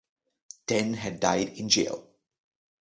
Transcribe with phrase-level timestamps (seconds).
[0.65, 2.07] Ten had died in jail.